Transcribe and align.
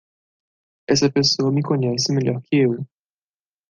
Essa 0.89 1.11
pessoa 1.11 1.51
me 1.51 1.61
conhece 1.61 2.11
melhor 2.11 2.41
que 2.41 2.55
eu. 2.65 2.87